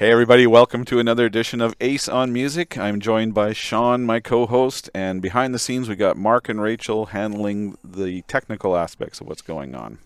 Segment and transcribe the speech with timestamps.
[0.00, 2.78] Hey, everybody, welcome to another edition of Ace on Music.
[2.78, 6.58] I'm joined by Sean, my co host, and behind the scenes, we got Mark and
[6.58, 9.98] Rachel handling the technical aspects of what's going on.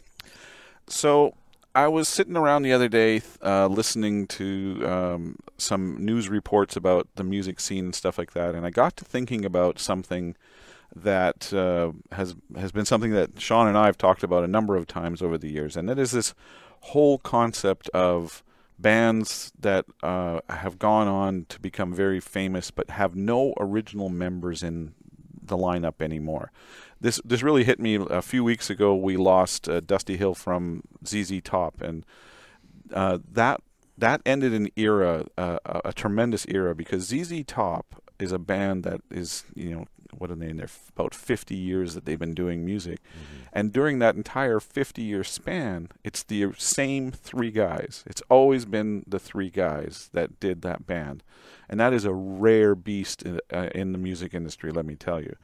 [0.89, 1.37] So,
[1.77, 7.07] I was sitting around the other day uh, listening to um, some news reports about
[7.15, 10.35] the music scene and stuff like that, and I got to thinking about something
[10.93, 14.75] that uh, has has been something that Sean and I have talked about a number
[14.75, 16.35] of times over the years, and that is this
[16.81, 18.43] whole concept of
[18.79, 24.63] bands that uh, have gone on to become very famous but have no original members
[24.63, 24.95] in
[25.43, 26.51] the lineup anymore.
[27.01, 28.95] This this really hit me a few weeks ago.
[28.95, 32.05] We lost uh, Dusty Hill from ZZ Top, and
[32.93, 33.61] uh, that
[33.99, 39.03] that ended an era, uh, a tremendous era, because ZZ Top is a band that
[39.11, 39.87] is you know
[40.19, 43.01] what are they in there about 50 years that they've been doing music.
[43.03, 43.43] Mm-hmm.
[43.53, 48.05] and during that entire 50 year span it's the same three guys.
[48.07, 51.23] It's always been the three guys that did that band.
[51.69, 55.21] And that is a rare beast in, uh, in the music industry let me tell
[55.21, 55.37] you.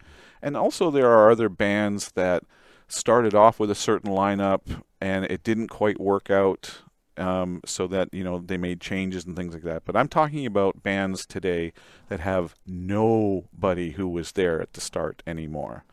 [0.43, 2.45] And also there are other bands that
[2.89, 6.83] started off with a certain lineup and it didn't quite work out
[7.17, 9.85] um, so that you know they made changes and things like that.
[9.85, 11.73] But I'm talking about bands today
[12.09, 15.85] that have nobody who was there at the start anymore.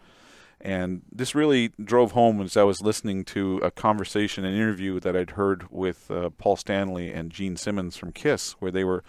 [0.60, 5.16] And this really drove home as I was listening to a conversation, an interview that
[5.16, 9.04] I'd heard with uh, Paul Stanley and Gene Simmons from Kiss, where they were,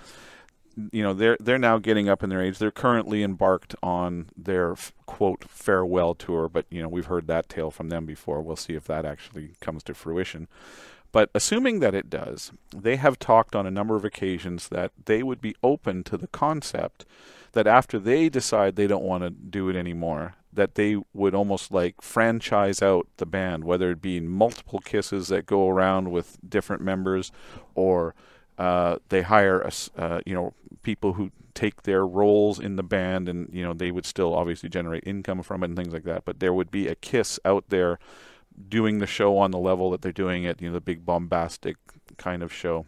[0.92, 2.59] you know, they're they're now getting up in their age.
[2.59, 7.70] They're currently embarked on their quote farewell tour, but you know we've heard that tale
[7.70, 8.42] from them before.
[8.42, 10.48] We'll see if that actually comes to fruition.
[11.11, 15.23] But assuming that it does, they have talked on a number of occasions that they
[15.23, 17.06] would be open to the concept
[17.53, 21.70] that after they decide they don't want to do it anymore, that they would almost
[21.70, 26.83] like franchise out the band, whether it be multiple kisses that go around with different
[26.83, 27.33] members,
[27.75, 28.14] or
[28.59, 33.48] uh, they hire uh, you know people who take their roles in the band, and
[33.52, 36.24] you know they would still obviously generate income from it and things like that.
[36.24, 37.98] But there would be a kiss out there
[38.69, 41.77] doing the show on the level that they're doing it, you know, the big bombastic
[42.17, 42.86] kind of show.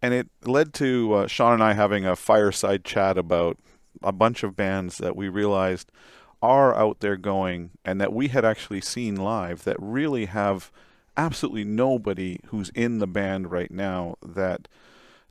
[0.00, 3.58] And it led to uh, Sean and I having a fireside chat about
[4.02, 5.92] a bunch of bands that we realized
[6.40, 10.72] are out there going and that we had actually seen live that really have
[11.16, 14.66] absolutely nobody who's in the band right now that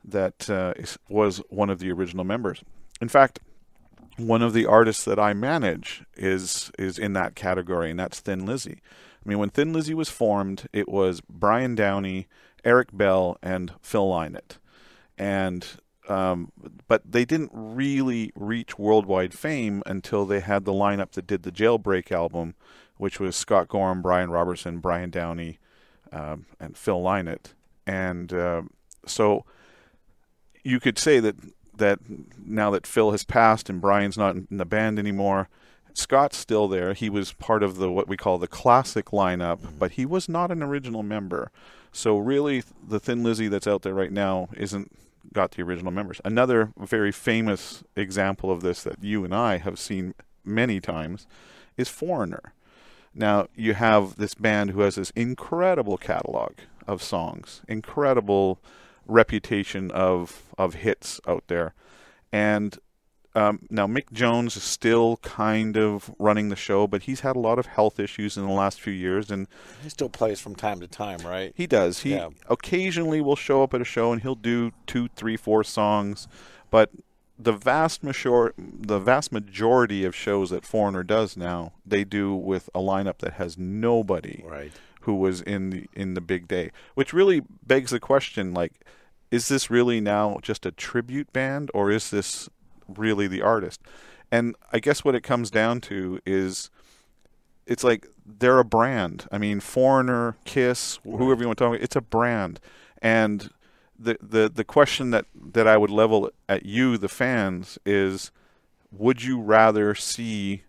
[0.04, 2.64] that uh, is, was one of the original members.
[3.00, 3.38] In fact,
[4.16, 8.44] one of the artists that I manage is is in that category, and that's Thin
[8.44, 8.80] Lizzy.
[9.24, 12.26] I mean, when Thin Lizzy was formed, it was Brian Downey,
[12.64, 14.58] Eric Bell, and Phil Lynott,
[15.16, 15.66] and
[16.08, 16.52] um,
[16.88, 21.52] but they didn't really reach worldwide fame until they had the lineup that did the
[21.52, 22.54] Jailbreak album,
[22.96, 25.58] which was Scott Gorham, Brian Robertson, Brian Downey,
[26.12, 27.54] um, and Phil Lynott,
[27.86, 28.62] and uh,
[29.06, 29.44] so
[30.64, 31.36] you could say that
[31.82, 31.98] that
[32.44, 35.48] now that Phil has passed and Brian's not in the band anymore,
[35.94, 36.94] Scott's still there.
[36.94, 39.78] He was part of the what we call the classic lineup, mm-hmm.
[39.78, 41.50] but he was not an original member.
[41.92, 44.90] So really, the Thin Lizzy that's out there right now isn't
[45.32, 46.20] got the original members.
[46.24, 51.26] Another very famous example of this that you and I have seen many times
[51.76, 52.54] is Foreigner.
[53.14, 56.52] Now you have this band who has this incredible catalog
[56.86, 58.58] of songs, incredible
[59.06, 61.74] reputation of of hits out there.
[62.32, 62.78] And
[63.34, 67.38] um, now Mick Jones is still kind of running the show, but he's had a
[67.38, 69.48] lot of health issues in the last few years, and
[69.82, 71.52] he still plays from time to time, right?
[71.56, 72.00] He does.
[72.00, 72.28] He yeah.
[72.48, 76.28] occasionally will show up at a show and he'll do two, three, four songs,
[76.70, 76.90] but
[77.38, 82.68] the vast major- the vast majority of shows that Foreigner does now, they do with
[82.74, 84.44] a lineup that has nobody.
[84.46, 88.84] Right who was in the in the big day, which really begs the question: like,
[89.30, 92.48] is this really now just a tribute band, or is this
[92.88, 93.80] really the artist?
[94.30, 96.70] And I guess what it comes down to is,
[97.66, 99.26] it's like they're a brand.
[99.30, 102.60] I mean, Foreigner, Kiss, whoever you want to talk about, it's a brand,
[103.00, 103.50] and
[103.98, 108.30] the the the question that that I would level at you, the fans, is:
[108.90, 110.62] Would you rather see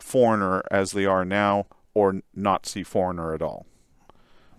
[0.00, 1.66] Foreigner as they are now?
[1.96, 3.64] Or not see Foreigner at all.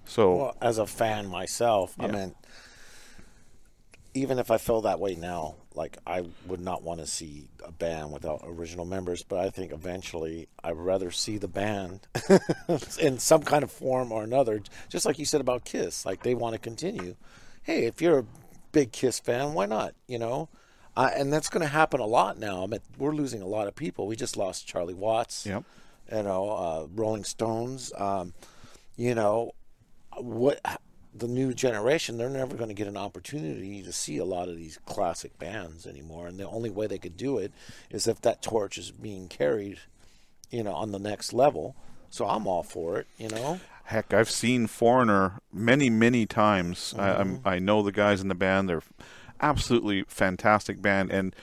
[0.05, 2.05] So, well, as a fan myself, yeah.
[2.05, 2.35] I mean,
[4.15, 7.71] even if I feel that way now, like I would not want to see a
[7.71, 12.07] band without original members, but I think eventually I'd rather see the band
[12.99, 14.59] in some kind of form or another.
[14.89, 17.17] Just like you said about Kiss, like they want to continue.
[17.61, 18.25] Hey, if you're a
[18.71, 19.93] big Kiss fan, why not?
[20.07, 20.49] You know,
[20.95, 22.63] uh, and that's going to happen a lot now.
[22.63, 24.07] I mean, we're losing a lot of people.
[24.07, 25.45] We just lost Charlie Watts.
[25.45, 25.63] Yep
[26.11, 27.91] you know, uh, Rolling Stones.
[27.97, 28.33] Um,
[28.95, 29.51] you know,
[30.17, 30.59] what
[31.13, 34.55] the new generation, they're never going to get an opportunity to see a lot of
[34.55, 36.27] these classic bands anymore.
[36.27, 37.51] And the only way they could do it
[37.89, 39.79] is if that torch is being carried,
[40.49, 41.75] you know, on the next level.
[42.09, 43.59] So I'm all for it, you know.
[43.85, 46.93] Heck, I've seen Foreigner many, many times.
[46.97, 48.83] I, I'm, I know the guys in the band; they're
[49.39, 51.33] absolutely fantastic band, and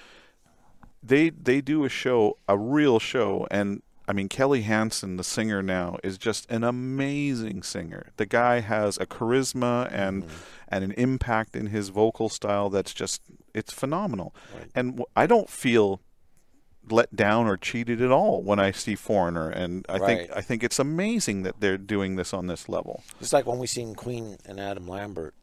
[1.02, 5.62] they they do a show, a real show, and I mean Kelly Hansen, the singer
[5.62, 8.12] now, is just an amazing singer.
[8.16, 10.24] The guy has a charisma and
[10.68, 13.22] and an impact in his vocal style that's just
[13.54, 14.34] it's phenomenal.
[14.54, 14.70] Right.
[14.74, 16.00] And I don't feel
[16.90, 20.62] let down or cheated at all when I see Foreigner, and I think I think
[20.62, 23.02] it's amazing that they're doing this on this level.
[23.20, 25.34] It's like when we seen Queen and Adam Lambert.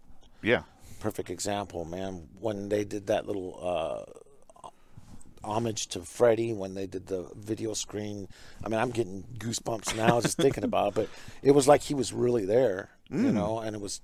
[0.41, 0.63] Yeah.
[0.99, 2.27] Perfect example, man.
[2.39, 4.19] When they did that little uh,
[5.43, 8.27] homage to Freddie, when they did the video screen.
[8.63, 10.95] I mean, I'm getting goosebumps now just thinking about it.
[10.95, 11.09] But
[11.43, 13.59] it was like he was really there, you know.
[13.59, 14.01] And it was.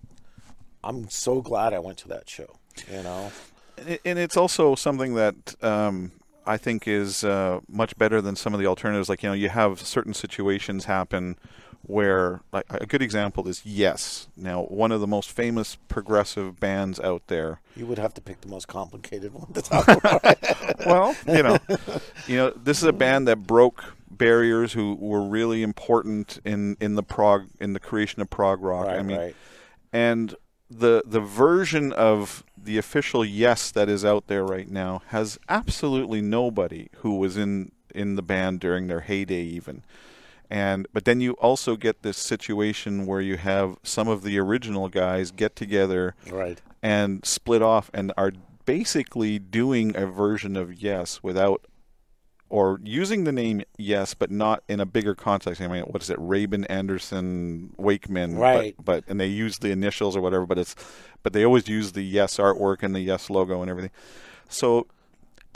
[0.83, 2.57] I'm so glad I went to that show.
[2.91, 3.31] You know.
[3.77, 6.11] And- and it's also something that um,
[6.47, 9.07] I think is uh, much better than some of the alternatives.
[9.09, 11.37] Like you know, you have certain situations happen
[11.87, 14.27] where, like a good example is Yes.
[14.35, 17.61] Now, one of the most famous progressive bands out there.
[17.75, 20.85] You would have to pick the most complicated one to talk about.
[20.85, 21.57] Well, you know,
[22.27, 26.95] you know, this is a band that broke barriers who were really important in in
[26.95, 28.87] the prog in the creation of prog rock.
[28.87, 29.35] right, I mean, right.
[29.93, 30.35] and
[30.69, 36.21] the the version of the official yes that is out there right now has absolutely
[36.21, 39.83] nobody who was in in the band during their heyday even
[40.49, 44.87] and but then you also get this situation where you have some of the original
[44.89, 46.61] guys get together Right.
[46.81, 48.31] and split off and are
[48.65, 51.65] basically doing a version of yes without
[52.49, 56.09] or using the name yes but not in a bigger context i mean what is
[56.09, 58.75] it rabin anderson wakeman but- Right.
[58.83, 60.75] but, and they use the initials or whatever but it's
[61.23, 63.91] but they always use the yes artwork and the yes logo and everything
[64.47, 64.87] so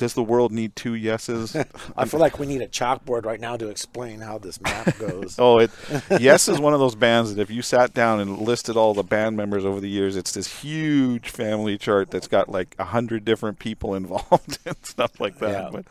[0.01, 1.55] does the world need two yeses
[1.97, 5.37] I feel like we need a chalkboard right now to explain how this map goes.
[5.39, 5.71] Oh, it
[6.19, 9.03] Yes is one of those bands that if you sat down and listed all the
[9.03, 13.25] band members over the years, it's this huge family chart that's got like a hundred
[13.25, 15.51] different people involved and stuff like that.
[15.51, 15.69] Yeah.
[15.71, 15.85] But,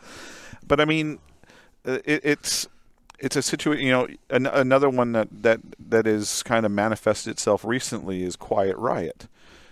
[0.67, 1.19] but I mean,
[1.85, 2.67] uh, it, it's
[3.19, 3.85] it's a situation.
[3.85, 8.35] You know, an, another one that that that is kind of manifested itself recently is
[8.35, 9.27] Quiet Riot.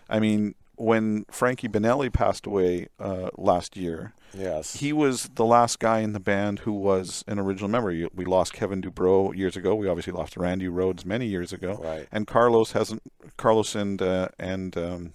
[0.09, 4.75] I mean, when Frankie Banali passed away uh, last year, Yes.
[4.75, 7.89] he was the last guy in the band who was an original member.
[8.13, 9.73] We lost Kevin DuBrow years ago.
[9.75, 11.79] We obviously lost Randy Rhoads many years ago.
[11.83, 12.07] Right.
[12.11, 13.01] And Carlos hasn't.
[13.37, 15.13] Carlos and uh, and um,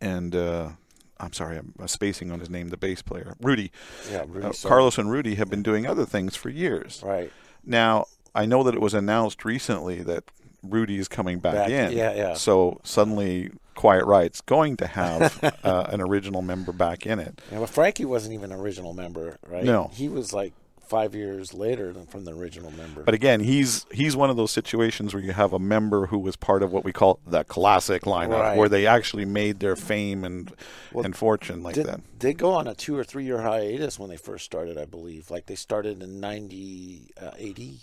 [0.00, 0.70] and uh,
[1.18, 2.68] I'm sorry, I'm spacing on his name.
[2.68, 3.70] The bass player, Rudy.
[4.10, 4.24] yeah.
[4.26, 7.02] Rudy Uh, Carlos and Rudy have been doing other things for years.
[7.04, 7.30] Right.
[7.64, 10.24] Now I know that it was announced recently that
[10.62, 11.92] Rudy is coming back, Back- in.
[11.92, 12.34] yeah, yeah.
[12.34, 17.40] So suddenly, Quiet Riot's going to have uh, an original member back in it.
[17.50, 19.64] Yeah, but Frankie wasn't even an original member, right?
[19.64, 19.90] No.
[19.94, 20.52] He was like
[20.86, 23.04] five years later than from the original member.
[23.04, 26.34] But again, he's he's one of those situations where you have a member who was
[26.34, 28.58] part of what we call the classic lineup, Right.
[28.58, 30.52] where they actually made their fame and
[30.92, 32.00] Well, and fortune like did, that.
[32.18, 35.30] they go on a two or three year hiatus when they first started, I believe.
[35.30, 37.78] Like they started in 90, uh, 80,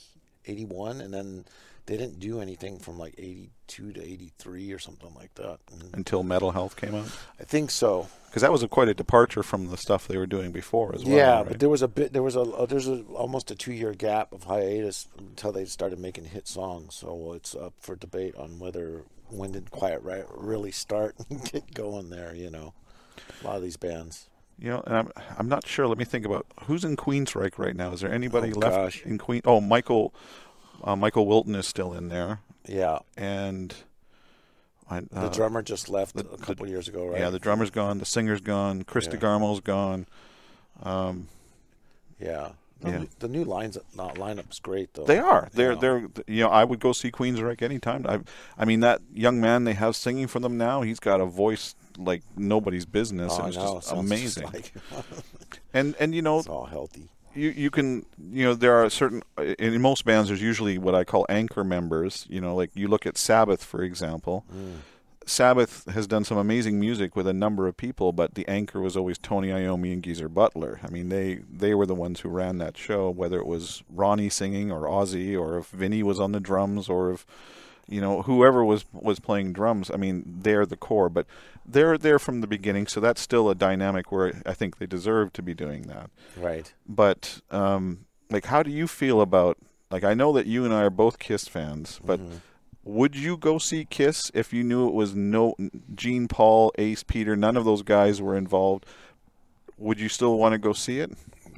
[0.46, 1.46] 81, and then
[1.88, 5.58] they didn't do anything from like 82 to 83 or something like that.
[5.72, 7.08] And Until Metal Health came out,
[7.40, 8.08] I think so.
[8.28, 11.04] because that was a, quite a departure from the stuff they were doing before as
[11.04, 11.16] well.
[11.16, 11.48] yeah, right?
[11.48, 12.14] but there was a bit.
[12.14, 15.66] There was a uh, there's a, almost a two year gap of hiatus until they
[15.66, 16.94] started making hit songs.
[16.96, 21.74] So it's up for debate on whether when did Quiet Riot really start and get
[21.74, 22.36] going there.
[22.36, 22.74] You know,
[23.42, 24.28] a lot of these bands.
[24.60, 25.88] you know, and I'm I'm not sure.
[25.88, 27.92] Let me think about who's in Queensryche right now.
[27.94, 29.06] Is there anybody Oh, left gosh.
[29.06, 29.42] in Queen?
[29.46, 30.14] Oh, Michael
[30.84, 33.76] uh, Michael Wilton is still in there, Yeah, and
[34.90, 37.20] I, the uh, drummer just left the- a couple years ago, right?
[37.20, 39.14] yeah, the drummer's gone, the singer's gone, Chris Yeah.
[39.18, 40.06] DeGarmo's gone.
[40.84, 41.28] Um,
[42.20, 42.50] yeah.
[42.80, 43.04] The, Yeah.
[43.18, 45.04] the new lines not lineup's great though.
[45.06, 45.50] They are.
[45.52, 45.80] They're Yeah.
[45.80, 48.06] they're you know I would go see Queensryche anytime.
[48.08, 48.20] I
[48.56, 50.84] I mean that young man they have singing for them now.
[50.84, 53.34] He's got a voice like nobody's business.
[53.34, 53.76] Oh, it I was know.
[53.80, 54.44] just amazing.
[54.46, 54.74] like
[55.74, 57.10] and and you know it's all healthy.
[57.38, 59.22] You you can you know there are certain
[59.60, 62.26] in most bands there's usually what I call anchor members.
[62.30, 64.46] You know like you look at Sabbath for example.
[64.54, 64.78] Mm.
[65.28, 68.96] Sabbath has done some amazing music with a number of people, but the anchor was
[68.96, 70.80] always Tony Iommi and Geezer Butler.
[70.84, 74.30] I mean, they they were the ones who ran that show, whether it was Ronnie
[74.30, 77.26] singing or Ozzy, or if Vinny was on the drums, or if
[77.90, 79.92] you know whoever was was playing drums.
[79.92, 81.28] I mean, they're the core, but
[81.68, 85.34] they're there from the beginning, so that's still a dynamic where I think they deserve
[85.34, 86.10] to be doing that.
[86.36, 86.74] Right.
[86.88, 89.58] But um, like, how do you feel about
[89.92, 92.42] like I know that you and I are both Kiss fans, but Mhm.
[92.84, 95.56] would you go see Kiss if you knew it was no
[95.96, 98.86] Gene, Paul, Ace, Peter, none of those guys were involved?
[99.78, 101.12] Would you still want to go see it?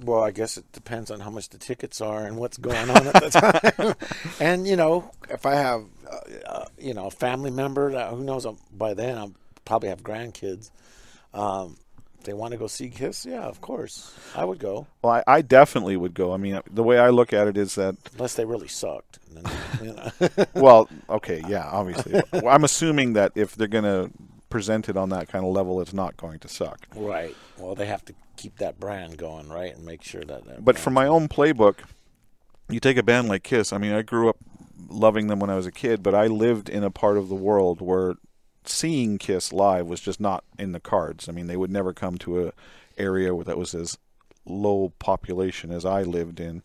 [0.04, 3.08] Well, I guess it depends on how much the tickets are and what's going on
[3.08, 3.30] at the
[3.76, 3.96] time.
[4.40, 6.18] and you know, if I have, uh,
[6.50, 8.46] uh, you know, a family member, that, who knows?
[8.46, 9.34] uh, By then, I'll
[9.66, 10.72] probably have grandkids.
[11.34, 11.78] Um,
[12.24, 15.42] they want to go see Kiss, yeah, of course, I would go, Well, I, I
[15.42, 16.34] definitely would go.
[16.34, 19.20] I mean, the way I look at it is that unless they really sucked.
[19.32, 19.44] Then,
[19.82, 20.46] you know.
[20.62, 22.22] well, okay, yeah, obviously.
[22.34, 24.12] Well, I'm assuming that if they're going to
[24.50, 26.88] present it on that kind of level, it's not going to suck.
[26.96, 27.36] right.
[27.58, 30.46] Well, they have to keep that brand going, right, and make sure that.
[30.46, 31.80] that But for my own playbook,
[32.70, 33.72] you take a band like Kiss.
[33.72, 34.38] I mean, I grew up
[34.90, 37.36] loving them when I was a kid, but I lived in a part of the
[37.36, 38.16] world where
[38.66, 41.28] seeing Kiss live was just not in the cards.
[41.30, 42.54] I mean, they would never come to a
[42.98, 43.98] area where that was as
[44.46, 46.64] low population as I lived in.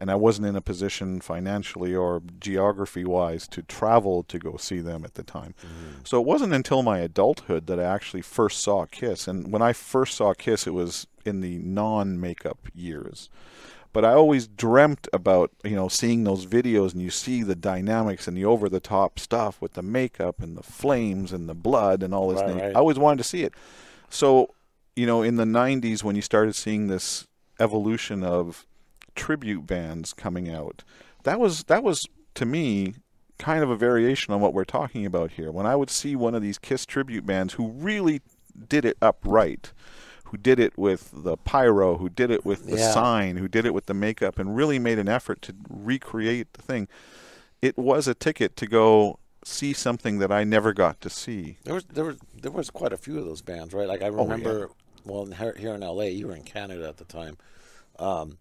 [0.00, 4.78] And I wasn't in a position financially or geography wise to travel to go see
[4.78, 5.54] them at the time.
[5.60, 6.00] Mm-hmm.
[6.04, 9.26] So it wasn't until my adulthood that I actually first saw Kiss.
[9.26, 13.28] And when I first saw Kiss, it was in the non makeup years.
[13.92, 18.28] But I always dreamt about, you know, seeing those videos and you see the dynamics
[18.28, 22.02] and the over the top stuff with the makeup and the flames and the blood
[22.02, 22.40] and all this.
[22.40, 22.76] Right, right.
[22.76, 23.54] I always wanted to see it.
[24.10, 24.54] So,
[24.94, 27.26] you know, in the 90s, when you started seeing this
[27.58, 28.66] evolution of
[29.14, 30.84] tribute bands coming out,
[31.24, 32.94] that was that was to me
[33.38, 35.50] kind of a variation on what we're talking about here.
[35.50, 38.20] When I would see one of these Kiss tribute bands who really
[38.68, 39.72] did it upright,
[40.30, 42.92] who did it with the pyro, who did it with the Yeah.
[42.92, 46.62] sign, who did it with the makeup, and really made an effort to recreate the
[46.62, 46.88] thing,
[47.62, 51.56] it was a ticket to go see something that I never got to see.
[51.64, 53.88] There was there was there was quite a few of those bands, right?
[53.88, 54.22] Like I Oh, yeah.
[54.22, 54.70] remember,
[55.04, 57.36] well, here here in L.A., you were in Canada at the time.
[57.98, 58.38] Um,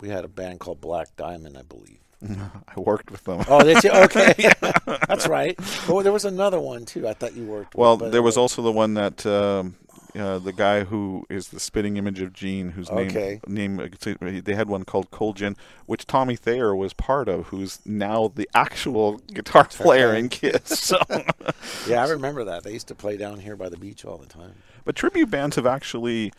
[0.00, 1.98] we had a band called Black Diamond, I believe.
[2.76, 3.44] I worked with them.
[3.48, 3.90] Oh, did you?
[4.04, 4.34] Okay,
[5.08, 5.58] that's right.
[5.88, 7.06] Oh, there was another one too.
[7.08, 7.74] I thought you worked.
[7.74, 9.76] Well, with, there was also the one that um,
[10.16, 13.40] uh, the guy who is the spitting image of Gene, whose Okay.
[13.46, 15.56] name name they had one called Cold Gin,
[15.86, 20.62] which Tommy Thayer was part of, who's now the actual guitar player in Kiss.
[20.66, 20.98] So,
[21.88, 22.62] Yeah, I remember that.
[22.62, 24.54] They used to play down here by the beach all the time.
[24.84, 26.32] but tribute bands have actually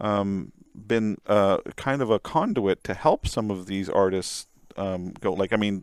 [0.00, 0.52] um,
[0.86, 4.46] been uh, kind of a conduit to help some of these artists
[4.76, 5.32] um, go.
[5.32, 5.82] Like, I mean,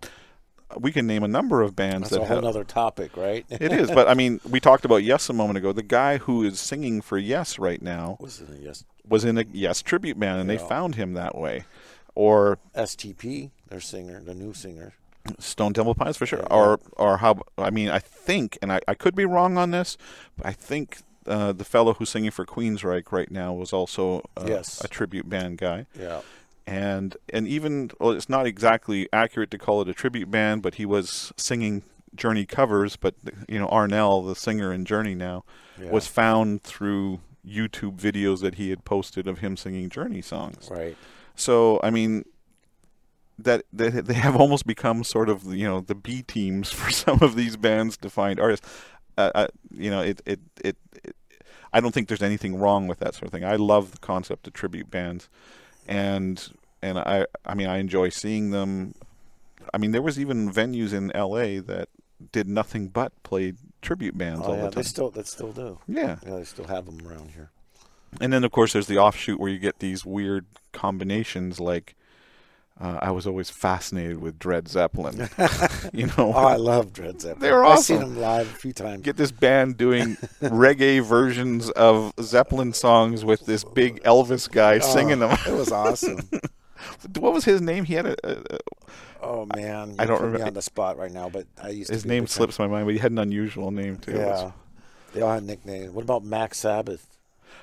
[0.79, 2.46] we can name a number of bands That's that a whole have.
[2.46, 3.46] other topic, right?
[3.50, 5.72] It is, but I mean, we talked about Yes a moment ago.
[5.74, 8.84] The guy who is singing for Yes right now was it yes?
[9.08, 11.65] was in a Yes tribute band, and they found him that way.
[12.13, 14.94] Or STP, their singer, the new singer.
[15.39, 16.39] Stone Temple Pilots for sure.
[16.39, 16.55] Yeah.
[16.55, 17.39] Or or how?
[17.58, 19.98] I mean, I think, and I, I could be wrong on this,
[20.38, 24.46] but I think uh, the fellow who's singing for Queensryche right now was also uh,
[24.48, 24.84] Yes.
[24.84, 25.88] a tribute band guy.
[26.00, 26.22] Yeah.
[26.68, 30.76] And and even well, it's not exactly accurate to call it a tribute band, but
[30.76, 31.84] he was singing
[32.16, 32.96] Journey covers.
[32.96, 33.14] But
[33.48, 35.44] you know, Arnel, the singer in Journey now,
[35.80, 35.92] Yeah.
[35.92, 40.68] was found through YouTube videos that he had posted of him singing Journey songs.
[40.72, 40.98] Right.
[41.36, 42.26] So I mean,
[43.38, 47.20] that they, they have almost become sort of you know the B teams for some
[47.22, 48.68] of these bands to find artists.
[49.18, 51.16] Uh, uh, you know, it, it it it
[51.72, 53.46] I don't think there's anything wrong with that sort of thing.
[53.46, 55.30] I love the concept of tribute bands,
[55.88, 56.51] and
[56.82, 58.96] and I I mean I enjoy seeing them.
[59.74, 61.60] I mean, there was even venues in L.A.
[61.60, 61.89] that
[62.32, 64.84] did nothing but play tribute bands Oh all yeah, the they time.
[64.84, 65.80] still they still do.
[65.88, 67.50] yeah, Yeah, they still have them around here.
[68.22, 71.96] and then of course there's the offshoot where you get these weird combinations like
[72.79, 75.29] uh, I was always fascinated with Dred Zeppelin.
[75.94, 77.39] you know, Oh, I love Dred Zeppelin.
[77.41, 79.01] They're I've seen them live a few times.
[79.01, 85.20] get this band doing reggae versions of Zeppelin songs with this big Elvis guy singing
[85.20, 85.38] them.
[85.48, 86.20] It was awesome.
[87.17, 87.86] what was his name?
[87.86, 88.60] He had a, a, a
[89.22, 92.05] Oh man, you I don't remember- on the spot right now, but I used his
[92.05, 94.12] name slips my mind, but he had an unusual name too.
[94.17, 94.51] Yeah,
[95.13, 95.91] they all had nicknames.
[95.91, 97.08] What about Max Sabbath?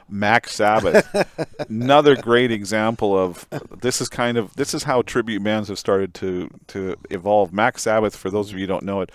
[0.08, 1.08] Mac Sabbath.
[1.68, 3.46] Another great example of
[3.80, 7.52] this is kind of this is how tribute bands have started to to evolve.
[7.52, 9.10] Mac Sabbath, for those of you who don't know it,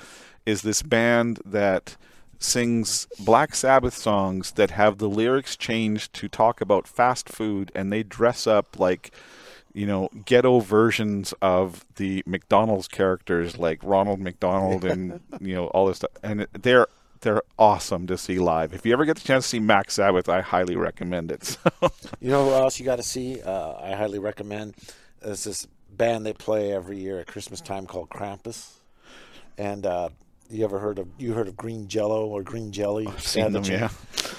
[0.45, 1.97] is this band that
[2.39, 7.91] sings Black Sabbath songs that have the lyrics changed to talk about fast food and
[7.91, 9.11] they dress up like
[9.73, 15.87] you know ghetto versions of the McDonald's characters like Ronald McDonald and you know all
[15.87, 16.87] this stuff and they're
[17.21, 18.73] they're awesome to see live.
[18.73, 21.57] If you ever get the chance to see Mac Sabbath, I highly recommend it.
[21.81, 23.41] So, You know who else you got to see?
[23.41, 24.75] Uh, I highly recommend.
[25.21, 28.73] There's this band they play every year at Christmas time called Krampus.
[29.57, 30.09] And uh,
[30.49, 33.07] you ever heard of you heard of Green Jello or Green Jelly?
[33.07, 33.89] I've seen them, yeah.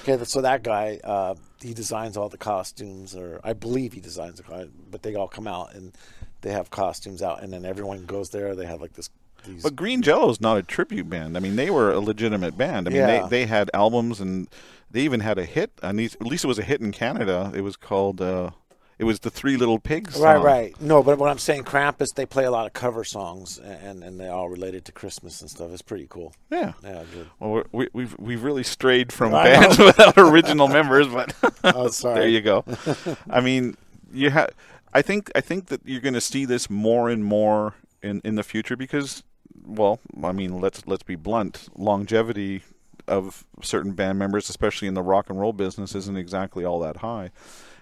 [0.03, 4.37] Okay, so that guy uh, he designs all the costumes, or I believe he designs
[4.37, 5.93] the costumes, but they all come out and
[6.41, 8.55] they have costumes out, and then everyone goes there.
[8.55, 9.09] They have like this
[9.43, 9.63] these.
[9.63, 11.35] But Green Jello is not a tribute band.
[11.37, 12.87] I mean, they were a legitimate band.
[12.87, 13.21] I mean, Yeah.
[13.23, 14.47] they, they had albums and
[14.91, 15.71] they even had a hit.
[15.83, 17.51] At least, at least it was a hit in Canada.
[17.55, 18.21] It was called.
[18.21, 18.51] Uh,
[18.97, 20.19] it was the Three Little Pigs.
[20.19, 20.43] Right, song.
[20.43, 20.81] right.
[20.81, 24.19] No, but what I'm saying, Krampus, they play a lot of cover songs, and and
[24.19, 25.71] they're all related to Christmas and stuff.
[25.71, 26.33] It's pretty cool.
[26.51, 26.73] Yeah.
[26.83, 27.27] Yeah, good.
[27.39, 32.15] Well, we, we've we've really strayed from I bands without original members, but Oh, sorry.
[32.19, 32.65] there you go.
[33.29, 33.77] I mean,
[34.11, 34.49] you have.
[34.93, 38.35] I think I think that you're going to see this more and more in in
[38.35, 39.23] the future because,
[39.69, 41.69] well, I mean, let's let's be blunt.
[41.75, 42.63] Longevity
[43.07, 46.97] of certain band members, especially in the rock and roll business, isn't exactly all that
[46.97, 47.31] high,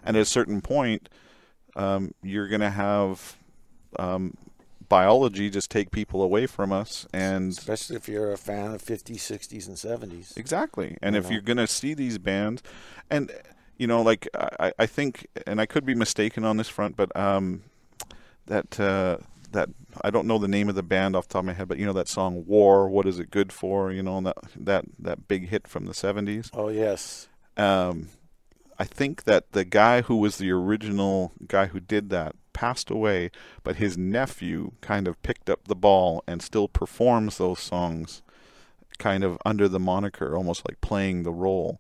[0.04, 1.10] and at a certain point,
[1.76, 3.38] um, you're going to have.
[3.98, 4.36] Um,
[4.90, 9.18] biology just take people away from us and Especially if you're a fan of 50s,
[9.18, 10.38] 60s, and 70s.
[10.38, 10.98] Exactly.
[11.02, 11.32] And if know?
[11.32, 12.64] you're going to see these bands,
[13.10, 13.32] and,
[13.78, 17.14] you know, like, I, I think, and I could be mistaken on this front, but
[17.16, 17.64] um,
[18.46, 19.18] that, uh,
[19.52, 19.70] that,
[20.02, 21.78] I don't know the name of the band off the top of my head, but,
[21.78, 23.92] you know, that song War, What Is It Good For?
[23.92, 26.50] You know, that, that, that big hit from the 70s.
[26.54, 27.28] Oh yes.
[27.56, 28.10] Um,
[28.80, 33.32] I think that the guy who was the original guy who did that passed away,
[33.64, 38.22] but his nephew kind of picked up the ball and still performs those songs
[38.98, 41.80] kind of under the moniker, almost like playing the role.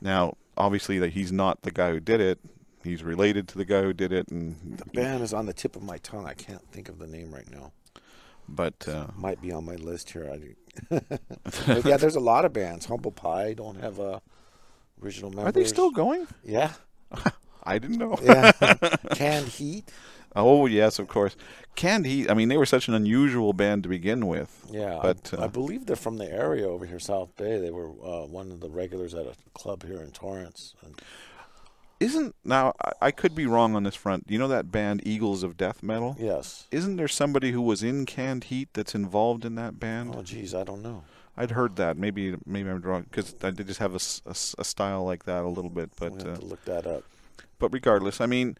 [0.00, 2.40] Now, obviously that he's not the guy who did it.
[2.86, 5.74] He's related to the guy who did it and The band is on the tip
[5.76, 6.24] of my tongue.
[6.26, 7.72] I can't think of the name right now.
[8.48, 10.30] but uh, Might be on my list here.
[10.32, 11.00] I,
[11.84, 12.86] yeah, there's a lot of bands.
[12.86, 14.22] Humble Pie don't have a
[15.02, 15.48] original members.
[15.48, 16.26] are they still going?
[16.44, 16.72] Yeah,
[17.64, 18.16] I didn't know.
[18.22, 18.52] yeah.
[19.14, 19.90] Canned Heat.
[20.36, 21.34] oh, yes, of course.
[21.74, 24.64] Canned Heat, I mean, they were such an unusual band to begin with.
[24.70, 27.58] Yeah, But, I, uh, I believe they're from the area over here, South Bay.
[27.58, 30.74] They were uh, one of the regulars at a club here in Torrance.
[30.84, 31.00] And
[31.98, 34.24] Isn't now I- I could be wrong on this front.
[34.28, 36.16] You know that band Eagles of Death Metal?
[36.18, 36.66] yes.
[36.70, 40.14] Isn't there somebody who was in Canned Heat that's involved in that band?
[40.16, 41.04] Oh, geez, I don't know.
[41.38, 41.96] I'd heard that.
[41.98, 44.00] Maybe maybe I'm wrong because they just have a
[44.60, 45.90] a style like that a little bit.
[45.98, 47.04] But But we have uh, to look that up.
[47.58, 48.56] but regardless, I mean,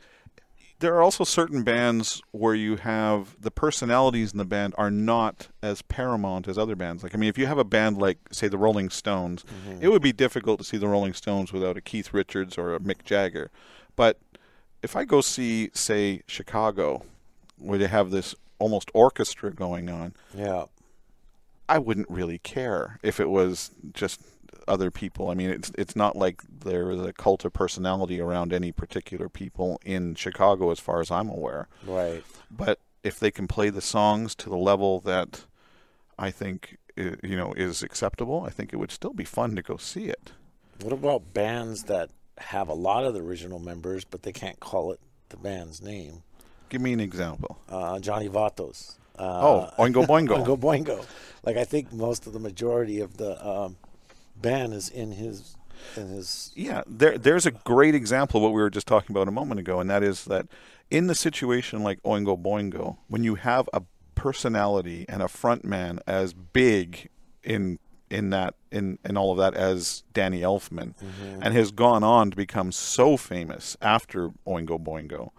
[0.81, 5.49] there are also certain bands where you have the personalities in the band are not
[5.63, 7.03] as paramount as other bands.
[7.03, 9.83] Like I mean, if you have a band like say the Rolling Stones, Mm-hmm.
[9.83, 12.81] it would be difficult to see the Rolling Stones without a Keith Richards or a
[12.81, 13.51] Mick Jagger.
[13.97, 14.19] But
[14.83, 17.05] if I go see say Chicago,
[17.59, 20.65] where they have this almost orchestra going on, Yeah,
[21.69, 24.21] I wouldn't really care if it was just
[24.69, 25.31] other people.
[25.31, 29.29] I mean, it's it's not like there is a cult of personality around any particular
[29.29, 31.69] people in Chicago, as far as I'm aware.
[31.87, 32.25] right.
[32.51, 35.45] But if they can play the songs to the level that
[36.19, 39.77] I think you know is acceptable, I think it would still be fun to go
[39.77, 40.33] see it.
[40.83, 44.93] What about bands that have a lot of the original members, but they can't call
[44.93, 46.23] it the band's name?
[46.69, 47.59] Give me an example.
[47.69, 48.97] Uh, Johnny Vatos.
[49.19, 50.45] Uh, oh, Oingo Boingo.
[50.45, 51.07] Oingo Boingo.
[51.45, 53.77] Like I think most of the majority of the um,
[54.41, 55.57] band is in his
[55.97, 56.53] in his.
[56.55, 59.61] Yeah, there there's a great example of what we were just talking about a moment
[59.61, 60.47] ago, and that is that
[60.91, 63.83] in the situation like Oingo Boingo, when you have a
[64.15, 67.09] personality and a front man as big
[67.43, 67.79] in
[68.11, 71.43] in that in, in all of that as Danny Elfman mm-hmm.
[71.43, 75.31] and has gone on to become so famous after Oingo Boingo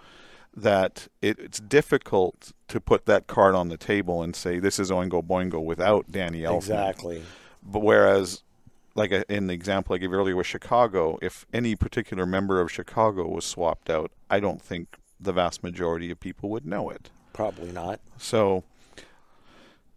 [0.56, 4.90] that it, it's difficult to put that card on the table and say this is
[4.90, 6.58] Oingo Boingo without Danny Elfman.
[6.58, 7.24] Exactly.
[7.64, 8.44] But whereas,
[8.98, 12.72] like uh, in the example I gave earlier with Chicago, if any particular member of
[12.72, 17.10] Chicago was swapped out, I don't think the vast majority of people would know it.
[17.32, 18.02] Probably not.
[18.18, 18.64] So,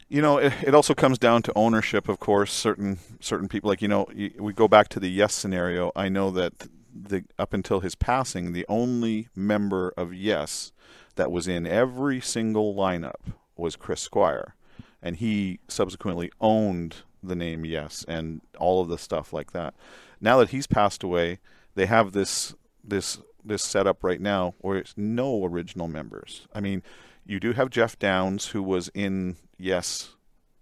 [0.09, 2.53] you know, it, it also comes down to ownership, of course.
[2.53, 4.07] Certain certain people, like you know,
[4.39, 5.91] we go back to the Yes scenario.
[5.97, 10.73] I know that the up until his passing, the only member of Yes
[11.17, 14.55] that was in every single lineup was Chris Squire,
[15.03, 19.75] and he subsequently owned the name Yes and all of the stuff like that.
[20.21, 21.39] Now that he's passed away,
[21.75, 26.47] they have this this this setup right now where it's no original members.
[26.55, 26.83] I mean,
[27.27, 30.15] you do have Geoff Downes who was in Yes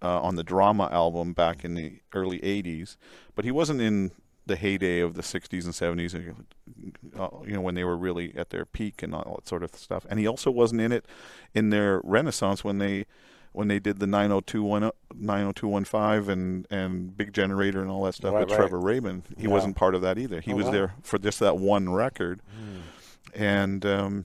[0.03, 2.97] uh, on the drama album back in the early 80s,
[3.35, 4.13] but he wasn't in
[4.47, 6.35] the heyday of the 60s and 70s,
[7.19, 9.75] uh, you know, when they were really at their peak and all that sort of
[9.75, 10.07] stuff.
[10.09, 11.05] And he also wasn't in it
[11.55, 13.07] in their renaissance when they
[13.53, 18.41] when they did the 90210 90215 and and Big Generator and all that stuff Right,
[18.41, 18.57] with right.
[18.59, 19.23] Trevor Rabin.
[19.37, 19.51] He Yeah.
[19.51, 20.41] wasn't part of that either.
[20.41, 20.73] He Oh, was wow.
[20.73, 22.41] there for just that one record.
[23.35, 24.25] And um,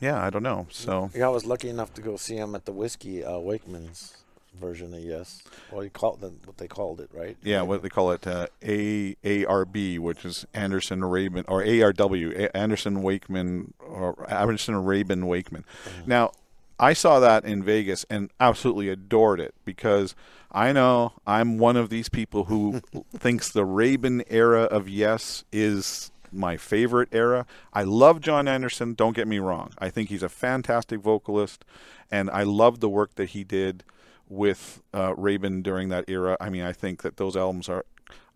[0.00, 0.66] yeah, I don't know.
[0.70, 4.16] So Yeah, I was lucky enough to go see him at the Whiskey uh, Wakeman's
[4.58, 5.42] version of Yes.
[5.70, 7.36] Well, you called them what they called it, right?
[7.42, 12.56] Yeah, what they call it, uh, A ARB, which is Anderson Rabin, or ARW, A-
[12.56, 15.64] Anderson Wakeman, or Anderson Rabin Wakeman.
[16.06, 16.32] Now,
[16.78, 20.14] I saw that in Vegas and absolutely adored it because
[20.52, 22.80] I know I'm one of these people who
[23.16, 27.46] thinks the Rabin era of Yes is my favorite era.
[27.72, 29.72] I love Jon Anderson, don't get me wrong.
[29.78, 31.64] I think he's a fantastic vocalist
[32.10, 33.82] and I love the work that he did
[34.28, 36.36] with uh, Rabin during that era.
[36.40, 37.84] I mean, I think that those albums are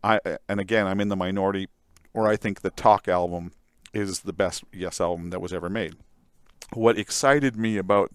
[0.03, 1.68] I and again, I'm in the minority
[2.12, 3.53] where I think the Talk album
[3.92, 5.96] is the best Yes album that was ever made.
[6.72, 8.12] What excited me about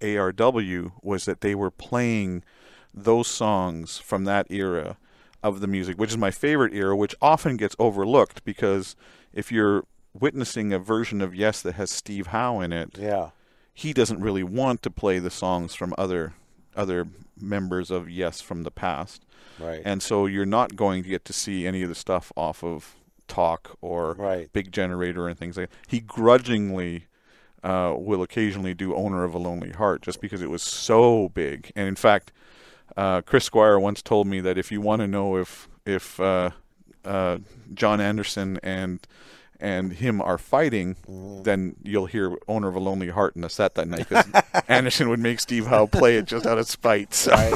[0.00, 2.42] ARW was that they were playing
[2.92, 4.96] those songs from that era
[5.42, 8.96] of the music, which is my favorite era, which often gets overlooked because
[9.32, 13.30] if you're witnessing a version of Yes that has Steve Howe in it, Yeah.
[13.72, 16.34] he doesn't really want to play the songs from other
[16.76, 17.06] other
[17.40, 19.24] members of Yes from the past.
[19.58, 19.82] Right.
[19.84, 22.94] And so you're not going to get to see any of the stuff off of
[23.26, 24.52] Talk or Right.
[24.52, 25.76] Big Generator and things like that.
[25.88, 27.06] He grudgingly
[27.62, 31.72] uh, will occasionally do Owner of a Lonely Heart just because it was so big.
[31.76, 32.32] And in fact,
[32.96, 36.50] uh, Chris Squire once told me that if you want to know if if uh,
[37.04, 37.38] uh,
[37.74, 39.00] Jon Anderson and
[39.62, 41.42] and him are fighting, Mm-hmm.
[41.42, 44.26] then you'll hear "Owner of a Lonely Heart" in the set that night because
[44.68, 47.12] Anderson would make Steve Howe play it just out of spite.
[47.14, 47.32] So.
[47.32, 47.54] Right.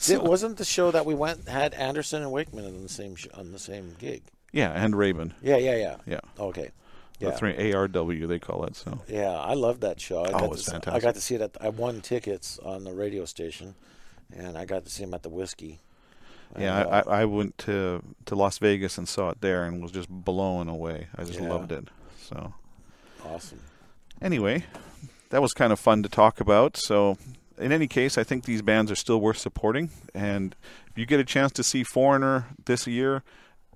[0.10, 3.26] It wasn't the show that we went had Anderson and Wakeman on the same sh-
[3.34, 4.22] on the same gig.
[4.52, 5.34] Yeah, and Rabin.
[5.42, 5.96] Yeah, yeah, yeah.
[6.06, 6.70] Yeah, Okay.
[7.20, 7.28] Yeah.
[7.30, 7.56] that's right.
[7.58, 8.74] ARW they call it.
[8.76, 10.24] So Yeah, I loved that show.
[10.24, 11.56] I Oh, got to, I got to see it at.
[11.60, 13.74] I won tickets on the radio station,
[14.36, 15.80] and I got to see him at the whiskey.
[16.58, 19.82] yeah, And, uh, I I went to to Las Vegas and saw it there and
[19.82, 21.08] was just blown away.
[21.16, 21.50] I just Yeah.
[21.50, 21.88] loved it.
[22.18, 22.54] So
[23.24, 23.60] awesome.
[24.22, 24.64] anyway,
[25.30, 26.76] that was kind of fun to talk about.
[26.76, 27.16] So,
[27.58, 29.90] in any case, I think these bands are still worth supporting.
[30.14, 30.56] And
[30.90, 33.22] if you get a chance to see Foreigner this year,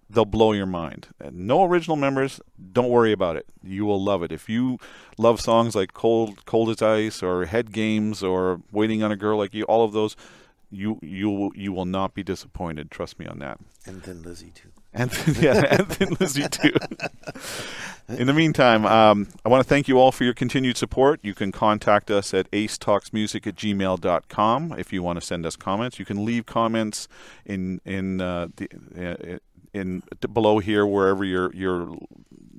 [0.09, 1.09] they'll blow your mind.
[1.31, 2.41] No original members,
[2.73, 3.47] don't worry about it.
[3.63, 4.33] You will love it.
[4.33, 4.79] If you
[5.19, 9.39] love songs like Cold Cold as Ice or Head Games or Waiting on a Girl
[9.39, 10.17] Like You, all of those,
[10.71, 12.91] you you will you will not be disappointed.
[12.91, 13.59] Trust me on that.
[13.87, 14.69] And Thin Lizzy too.
[14.93, 16.73] And yeah, and Thin Lizzy too.
[18.09, 21.21] In the meantime, um, I want to thank you all for your continued support.
[21.23, 25.99] You can contact us at acetalksmusic at gmail.com if you want to send us comments.
[25.99, 27.09] You can leave comments
[27.47, 28.69] in in uh, the
[29.35, 29.39] uh,
[29.75, 31.95] in below here wherever you're you're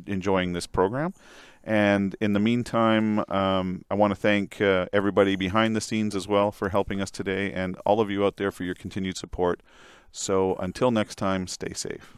[0.05, 1.13] enjoying this program.
[1.63, 6.27] And in the meantime, um, I want to thank uh, everybody behind the scenes as
[6.27, 9.61] well for helping us today, and all of you out there for your continued support.
[10.11, 12.15] So until next time, stay safe.